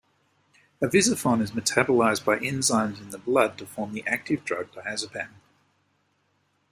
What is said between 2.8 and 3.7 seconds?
in the blood to